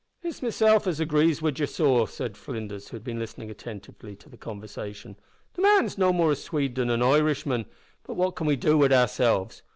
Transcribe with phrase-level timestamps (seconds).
[0.23, 4.29] "It's mesilf as agrees wid ye, sor," said Flinders, who had been listening attentively to
[4.29, 5.15] the conversation.
[5.53, 7.67] "The man's no more a Swede than an Irishman,
[8.01, 9.61] but what can we do wid oursilves!